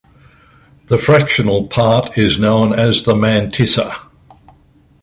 [0.87, 3.95] The fractional part is known as the mantissa.